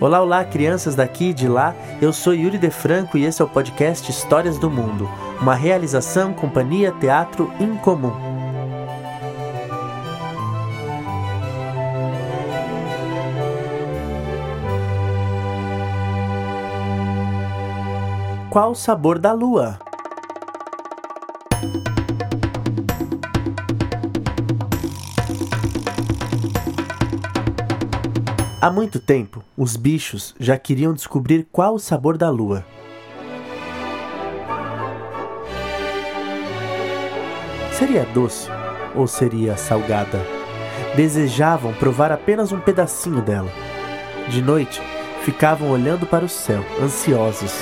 Olá, 0.00 0.22
olá, 0.22 0.44
crianças 0.44 0.94
daqui 0.94 1.30
e 1.30 1.34
de 1.34 1.48
lá. 1.48 1.74
Eu 2.00 2.12
sou 2.12 2.32
Yuri 2.32 2.56
De 2.56 2.70
Franco 2.70 3.18
e 3.18 3.24
esse 3.24 3.42
é 3.42 3.44
o 3.44 3.48
podcast 3.48 4.08
Histórias 4.08 4.56
do 4.56 4.70
Mundo, 4.70 5.10
uma 5.40 5.56
realização 5.56 6.32
Companhia 6.32 6.92
Teatro 6.92 7.52
Incomum. 7.58 8.12
Qual 18.48 18.70
o 18.70 18.74
sabor 18.76 19.18
da 19.18 19.32
lua? 19.32 19.80
Há 28.60 28.72
muito 28.72 28.98
tempo, 28.98 29.44
os 29.56 29.76
bichos 29.76 30.34
já 30.36 30.58
queriam 30.58 30.92
descobrir 30.92 31.46
qual 31.52 31.74
o 31.74 31.78
sabor 31.78 32.18
da 32.18 32.28
lua. 32.28 32.66
Seria 37.70 38.04
doce 38.06 38.48
ou 38.96 39.06
seria 39.06 39.56
salgada? 39.56 40.20
Desejavam 40.96 41.72
provar 41.74 42.10
apenas 42.10 42.50
um 42.50 42.58
pedacinho 42.58 43.22
dela. 43.22 43.48
De 44.28 44.42
noite, 44.42 44.82
ficavam 45.22 45.70
olhando 45.70 46.04
para 46.04 46.24
o 46.24 46.28
céu, 46.28 46.64
ansiosos. 46.82 47.54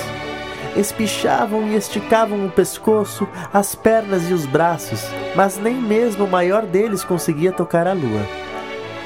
Espichavam 0.75 1.67
e 1.67 1.75
esticavam 1.75 2.43
o 2.43 2.49
pescoço, 2.49 3.27
as 3.53 3.75
pernas 3.75 4.31
e 4.31 4.33
os 4.33 4.47
braços, 4.47 5.03
mas 5.35 5.59
nem 5.59 5.75
mesmo 5.75 6.25
o 6.25 6.31
maior 6.31 6.65
deles 6.65 7.03
conseguia 7.03 7.51
tocar 7.51 7.85
a 7.85 7.93
lua. 7.93 8.25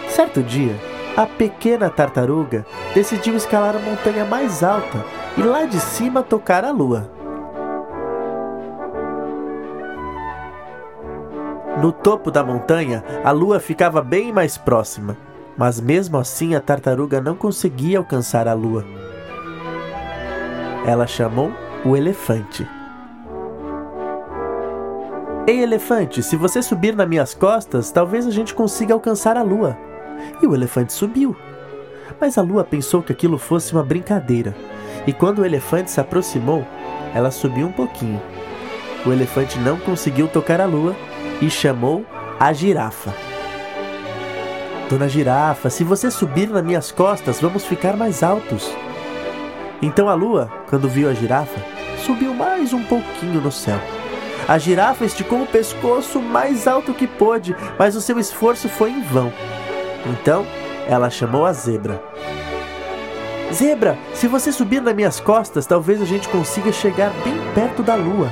Certo 0.08 0.42
dia, 0.42 0.74
a 1.16 1.26
pequena 1.26 1.90
tartaruga 1.90 2.66
decidiu 2.94 3.36
escalar 3.36 3.76
a 3.76 3.80
montanha 3.80 4.24
mais 4.26 4.64
alta 4.64 5.04
e 5.38 5.42
lá 5.42 5.66
de 5.66 5.80
cima 5.80 6.24
tocar 6.24 6.64
a 6.64 6.72
lua. 6.72 7.10
No 11.82 11.92
topo 11.92 12.30
da 12.30 12.44
montanha, 12.44 13.04
a 13.24 13.32
lua 13.32 13.60
ficava 13.60 14.02
bem 14.02 14.32
mais 14.32 14.58
próxima, 14.58 15.18
mas 15.58 15.82
mesmo 15.82 16.18
assim 16.18 16.56
a 16.56 16.62
tartaruga 16.62 17.20
não 17.20 17.36
conseguia 17.36 17.98
alcançar 17.98 18.48
a 18.48 18.54
lua. 18.54 18.86
Ela 20.86 21.08
chamou 21.08 21.52
o 21.84 21.98
elefante. 21.98 22.68
Ei, 25.48 25.62
elefante, 25.62 26.22
se 26.22 26.36
você 26.36 26.62
subir 26.62 26.96
nas 26.96 27.08
minhas 27.08 27.34
costas, 27.34 27.92
talvez 27.92 28.28
a 28.28 28.32
gente 28.32 28.54
consiga 28.54 28.94
alcançar 28.94 29.36
a 29.36 29.42
lua 29.42 29.78
e 30.42 30.48
o 30.48 30.56
elefante 30.56 30.94
subiu. 30.94 31.36
Mas 32.20 32.38
a 32.38 32.42
lua 32.42 32.64
pensou 32.64 33.02
que 33.02 33.12
aquilo 33.12 33.38
fosse 33.38 33.74
uma 33.74 33.84
brincadeira, 33.84 34.56
e 35.08 35.14
quando 35.14 35.40
o 35.40 35.46
elefante 35.46 35.92
se 35.92 36.00
aproximou, 36.00 36.66
ela 37.14 37.32
subiu 37.32 37.68
um 37.68 37.72
pouquinho. 37.72 38.22
O 39.06 39.12
elefante 39.12 39.58
não 39.60 39.78
conseguiu 39.78 40.28
tocar 40.28 40.62
a 40.62 40.66
lua 40.66 40.96
e 41.42 41.50
chamou 41.50 42.06
a 42.40 42.54
girafa. 42.54 43.14
Dona 44.90 45.08
Girafa, 45.08 45.70
se 45.70 45.86
você 45.86 46.12
subir 46.12 46.50
nas 46.50 46.64
minhas 46.64 46.92
costas, 46.92 47.40
vamos 47.40 47.64
ficar 47.64 47.96
mais 47.96 48.22
altos. 48.22 48.70
Então 49.82 50.10
a 50.10 50.14
lua, 50.14 50.52
quando 50.70 50.90
viu 50.90 51.10
a 51.10 51.14
girafa, 51.14 51.60
subiu 52.06 52.34
mais 52.34 52.74
um 52.74 52.84
pouquinho 52.84 53.40
no 53.40 53.52
céu. 53.52 53.80
A 54.48 54.58
girafa 54.58 55.06
esticou 55.06 55.44
o 55.44 55.48
pescoço 55.48 56.20
mais 56.20 56.68
alto 56.68 56.94
que 56.94 57.08
pôde, 57.08 57.56
mas 57.80 57.96
o 57.96 58.02
seu 58.02 58.20
esforço 58.20 58.68
foi 58.68 58.92
em 58.92 59.02
vão. 59.02 59.32
Então 60.06 60.46
ela 60.88 61.10
chamou 61.10 61.46
a 61.46 61.54
zebra. 61.54 62.02
Zebra, 63.54 63.98
se 64.14 64.28
você 64.28 64.52
subir 64.52 64.82
nas 64.82 64.96
minhas 64.96 65.20
costas, 65.20 65.66
talvez 65.66 66.02
a 66.02 66.06
gente 66.06 66.30
consiga 66.30 66.72
chegar 66.72 67.12
bem 67.24 67.36
perto 67.54 67.84
da 67.84 67.96
lua. 67.96 68.32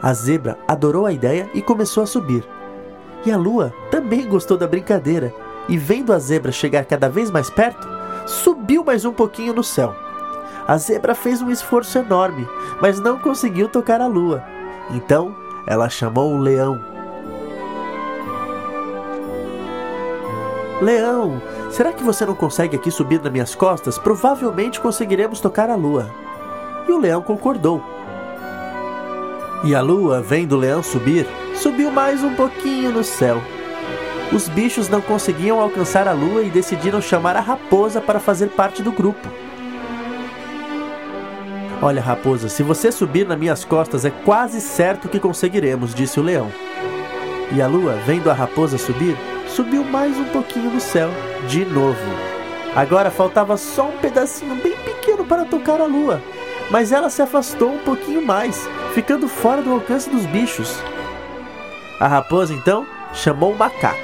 A 0.00 0.12
zebra 0.12 0.56
adorou 0.68 1.04
a 1.04 1.12
ideia 1.12 1.50
e 1.52 1.60
começou 1.60 2.04
a 2.04 2.06
subir. 2.06 2.44
E 3.26 3.32
a 3.32 3.36
lua 3.36 3.74
também 3.90 4.28
gostou 4.28 4.56
da 4.56 4.68
brincadeira 4.68 5.34
e, 5.68 5.76
vendo 5.76 6.12
a 6.12 6.18
zebra 6.18 6.52
chegar 6.52 6.84
cada 6.84 7.08
vez 7.08 7.30
mais 7.30 7.50
perto, 7.50 7.88
subiu 8.24 8.84
mais 8.84 9.04
um 9.04 9.12
pouquinho 9.12 9.52
no 9.52 9.64
céu. 9.64 9.94
A 10.66 10.76
zebra 10.76 11.14
fez 11.14 11.42
um 11.42 11.50
esforço 11.50 11.98
enorme, 11.98 12.46
mas 12.80 13.00
não 13.00 13.18
conseguiu 13.18 13.68
tocar 13.68 14.00
a 14.00 14.06
lua. 14.06 14.44
Então 14.90 15.34
ela 15.66 15.88
chamou 15.88 16.32
o 16.32 16.38
leão 16.38 16.97
Leão, 20.80 21.42
será 21.72 21.92
que 21.92 22.04
você 22.04 22.24
não 22.24 22.36
consegue 22.36 22.76
aqui 22.76 22.88
subir 22.88 23.20
nas 23.20 23.32
minhas 23.32 23.52
costas? 23.52 23.98
Provavelmente 23.98 24.78
conseguiremos 24.78 25.40
tocar 25.40 25.68
a 25.68 25.74
lua. 25.74 26.08
E 26.88 26.92
o 26.92 26.98
leão 26.98 27.20
concordou. 27.20 27.82
E 29.64 29.74
a 29.74 29.80
lua, 29.80 30.22
vendo 30.22 30.52
o 30.52 30.58
leão 30.58 30.80
subir, 30.80 31.26
subiu 31.56 31.90
mais 31.90 32.22
um 32.22 32.32
pouquinho 32.36 32.92
no 32.92 33.02
céu. 33.02 33.42
Os 34.32 34.48
bichos 34.48 34.88
não 34.88 35.00
conseguiam 35.00 35.60
alcançar 35.60 36.06
a 36.06 36.12
lua 36.12 36.42
e 36.42 36.50
decidiram 36.50 37.00
chamar 37.00 37.34
a 37.34 37.40
raposa 37.40 38.00
para 38.00 38.20
fazer 38.20 38.50
parte 38.50 38.80
do 38.80 38.92
grupo. 38.92 39.28
Olha, 41.82 42.00
raposa, 42.00 42.48
se 42.48 42.62
você 42.62 42.92
subir 42.92 43.26
nas 43.26 43.38
minhas 43.38 43.64
costas 43.64 44.04
é 44.04 44.10
quase 44.10 44.60
certo 44.60 45.08
que 45.08 45.18
conseguiremos, 45.18 45.92
disse 45.92 46.20
o 46.20 46.22
leão. 46.22 46.52
E 47.52 47.60
a 47.60 47.66
lua, 47.66 47.94
vendo 48.06 48.30
a 48.30 48.34
raposa 48.34 48.78
subir, 48.78 49.16
subiu 49.58 49.82
mais 49.82 50.16
um 50.16 50.24
pouquinho 50.26 50.70
no 50.70 50.80
céu, 50.80 51.10
de 51.48 51.64
novo. 51.64 51.98
Agora 52.76 53.10
faltava 53.10 53.56
só 53.56 53.88
um 53.88 53.96
pedacinho 53.98 54.54
bem 54.62 54.76
pequeno 54.76 55.24
para 55.24 55.44
tocar 55.44 55.80
a 55.80 55.84
lua, 55.84 56.22
mas 56.70 56.92
ela 56.92 57.10
se 57.10 57.20
afastou 57.20 57.72
um 57.72 57.78
pouquinho 57.78 58.24
mais, 58.24 58.68
ficando 58.94 59.26
fora 59.26 59.60
do 59.60 59.72
alcance 59.72 60.08
dos 60.08 60.24
bichos. 60.26 60.80
A 61.98 62.06
raposa 62.06 62.54
então 62.54 62.86
chamou 63.12 63.50
o 63.50 63.58
macaco. 63.58 63.98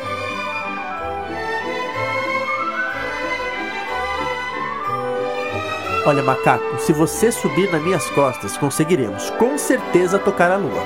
Olha, 6.05 6.25
macaco, 6.25 6.81
se 6.81 6.93
você 6.93 7.31
subir 7.31 7.71
nas 7.71 7.81
minhas 7.81 8.11
costas, 8.11 8.57
conseguiremos 8.57 9.31
com 9.31 9.57
certeza 9.57 10.19
tocar 10.19 10.51
a 10.51 10.57
lua. 10.57 10.83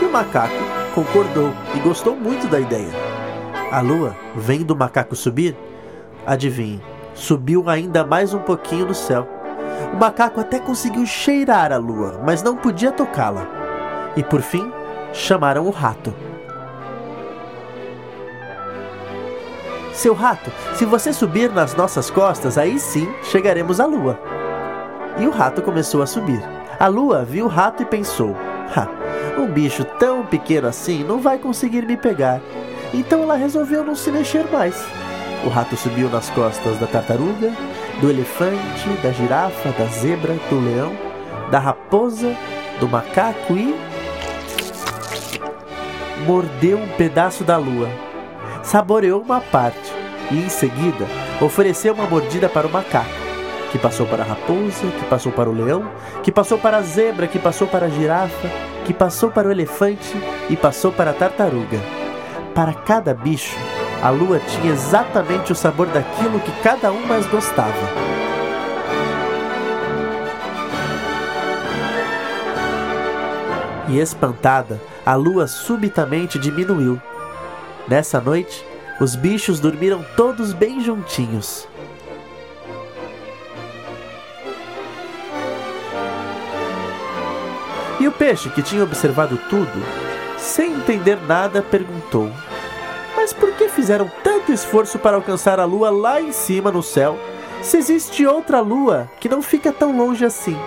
E 0.00 0.06
o 0.06 0.10
macaco 0.10 0.56
concordou 0.94 1.52
e 1.74 1.80
gostou 1.80 2.16
muito 2.16 2.48
da 2.48 2.58
ideia. 2.58 3.17
A 3.70 3.80
lua, 3.80 4.16
vendo 4.34 4.70
o 4.70 4.76
macaco 4.76 5.14
subir, 5.14 5.54
adivinhe, 6.26 6.82
subiu 7.14 7.68
ainda 7.68 8.02
mais 8.02 8.32
um 8.32 8.38
pouquinho 8.38 8.86
no 8.86 8.94
céu. 8.94 9.28
O 9.92 9.96
macaco 9.96 10.40
até 10.40 10.58
conseguiu 10.58 11.04
cheirar 11.04 11.70
a 11.70 11.76
lua, 11.76 12.18
mas 12.24 12.42
não 12.42 12.56
podia 12.56 12.90
tocá-la. 12.90 13.46
E 14.16 14.22
por 14.22 14.40
fim, 14.40 14.72
chamaram 15.12 15.66
o 15.66 15.70
rato. 15.70 16.14
Seu 19.92 20.14
rato, 20.14 20.50
se 20.74 20.86
você 20.86 21.12
subir 21.12 21.52
nas 21.52 21.74
nossas 21.74 22.10
costas, 22.10 22.56
aí 22.56 22.78
sim 22.78 23.06
chegaremos 23.22 23.80
à 23.80 23.84
lua. 23.84 24.18
E 25.18 25.26
o 25.26 25.30
rato 25.30 25.60
começou 25.60 26.00
a 26.00 26.06
subir. 26.06 26.40
A 26.80 26.86
lua 26.86 27.22
viu 27.22 27.44
o 27.44 27.48
rato 27.48 27.82
e 27.82 27.86
pensou: 27.86 28.34
Ha, 28.74 28.88
um 29.38 29.46
bicho 29.46 29.84
tão 29.84 30.24
pequeno 30.24 30.68
assim 30.68 31.04
não 31.04 31.20
vai 31.20 31.36
conseguir 31.36 31.84
me 31.84 31.96
pegar. 31.98 32.40
Então 32.92 33.22
ela 33.22 33.36
resolveu 33.36 33.84
não 33.84 33.94
se 33.94 34.10
mexer 34.10 34.44
mais. 34.50 34.74
O 35.44 35.48
rato 35.48 35.76
subiu 35.76 36.08
nas 36.08 36.30
costas 36.30 36.78
da 36.78 36.86
tartaruga, 36.86 37.52
do 38.00 38.10
elefante, 38.10 38.88
da 39.02 39.12
girafa, 39.12 39.70
da 39.70 39.84
zebra, 39.86 40.34
do 40.48 40.60
leão, 40.60 40.92
da 41.50 41.58
raposa, 41.58 42.34
do 42.80 42.88
macaco 42.88 43.54
e. 43.54 43.74
mordeu 46.26 46.78
um 46.78 46.88
pedaço 46.88 47.44
da 47.44 47.56
lua. 47.56 47.88
Saboreou 48.62 49.22
uma 49.22 49.40
parte 49.40 49.92
e, 50.30 50.38
em 50.38 50.48
seguida, 50.48 51.06
ofereceu 51.40 51.94
uma 51.94 52.06
mordida 52.06 52.48
para 52.48 52.66
o 52.66 52.70
macaco, 52.70 53.08
que 53.70 53.78
passou 53.78 54.06
para 54.06 54.22
a 54.22 54.26
raposa, 54.26 54.86
que 54.98 55.04
passou 55.06 55.32
para 55.32 55.48
o 55.48 55.54
leão, 55.54 55.88
que 56.22 56.32
passou 56.32 56.58
para 56.58 56.78
a 56.78 56.82
zebra, 56.82 57.26
que 57.26 57.38
passou 57.38 57.66
para 57.68 57.86
a 57.86 57.90
girafa, 57.90 58.48
que 58.84 58.92
passou 58.92 59.30
para 59.30 59.48
o 59.48 59.52
elefante 59.52 60.16
e 60.50 60.56
passou 60.56 60.92
para 60.92 61.10
a 61.10 61.14
tartaruga. 61.14 62.07
Para 62.58 62.74
cada 62.74 63.14
bicho, 63.14 63.56
a 64.02 64.10
lua 64.10 64.40
tinha 64.40 64.72
exatamente 64.72 65.52
o 65.52 65.54
sabor 65.54 65.86
daquilo 65.86 66.40
que 66.40 66.50
cada 66.60 66.90
um 66.90 67.06
mais 67.06 67.24
gostava. 67.26 67.72
E 73.88 74.00
espantada, 74.00 74.80
a 75.06 75.14
lua 75.14 75.46
subitamente 75.46 76.36
diminuiu. 76.36 77.00
Nessa 77.86 78.20
noite, 78.20 78.66
os 79.00 79.14
bichos 79.14 79.60
dormiram 79.60 80.04
todos 80.16 80.52
bem 80.52 80.80
juntinhos. 80.80 81.68
E 88.00 88.08
o 88.08 88.10
peixe, 88.10 88.50
que 88.50 88.62
tinha 88.62 88.82
observado 88.82 89.38
tudo, 89.48 90.08
sem 90.38 90.72
entender 90.72 91.18
nada, 91.28 91.62
perguntou: 91.62 92.32
fizeram 93.78 94.10
tanto 94.24 94.50
esforço 94.50 94.98
para 94.98 95.14
alcançar 95.14 95.60
a 95.60 95.64
lua 95.64 95.88
lá 95.88 96.20
em 96.20 96.32
cima 96.32 96.72
no 96.72 96.82
céu, 96.82 97.16
se 97.62 97.76
existe 97.76 98.26
outra 98.26 98.58
lua 98.58 99.08
que 99.20 99.28
não 99.28 99.40
fica 99.40 99.72
tão 99.72 99.96
longe 99.96 100.24
assim? 100.24 100.58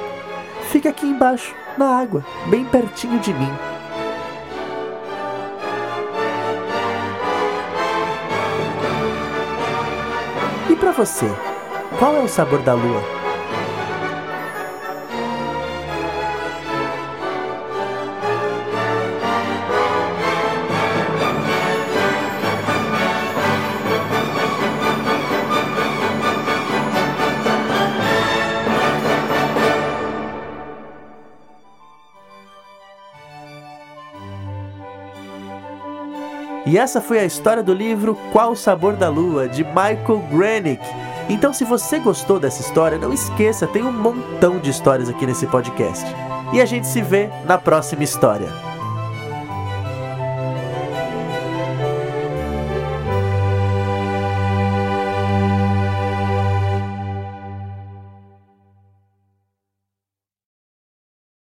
Fica 0.70 0.88
aqui 0.88 1.06
embaixo, 1.06 1.54
na 1.78 2.00
água, 2.00 2.24
bem 2.46 2.64
pertinho 2.64 3.20
de 3.20 3.34
mim. 3.34 3.52
E 10.70 10.76
para 10.78 10.92
você, 10.94 11.30
qual 12.00 12.16
é 12.16 12.20
o 12.22 12.30
sabor 12.30 12.62
da 12.62 12.74
lua? 12.74 13.21
E 36.72 36.78
essa 36.78 37.02
foi 37.02 37.20
a 37.20 37.26
história 37.26 37.62
do 37.62 37.74
livro 37.74 38.18
Qual 38.32 38.54
o 38.54 38.56
Sabor 38.56 38.96
da 38.96 39.10
Lua, 39.10 39.46
de 39.46 39.62
Michael 39.62 40.24
Granick. 40.32 40.82
Então, 41.28 41.52
se 41.52 41.66
você 41.66 42.00
gostou 42.00 42.40
dessa 42.40 42.62
história, 42.62 42.98
não 42.98 43.12
esqueça, 43.12 43.68
tem 43.68 43.84
um 43.84 43.92
montão 43.92 44.58
de 44.58 44.70
histórias 44.70 45.10
aqui 45.10 45.26
nesse 45.26 45.46
podcast. 45.48 46.06
E 46.54 46.62
a 46.62 46.66
gente 46.66 46.88
se 46.88 47.02
vê 47.02 47.30
na 47.44 47.58
próxima 47.58 48.06
história. 48.06 48.71